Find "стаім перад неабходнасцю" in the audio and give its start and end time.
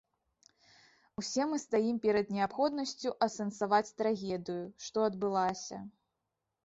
1.65-3.09